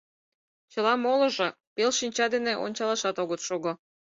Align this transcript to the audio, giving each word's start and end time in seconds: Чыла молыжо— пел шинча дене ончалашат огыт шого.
Чыла 0.71 0.93
молыжо— 1.05 1.47
пел 1.75 1.91
шинча 1.99 2.25
дене 2.33 2.53
ончалашат 2.65 3.15
огыт 3.23 3.41
шого. 3.47 3.71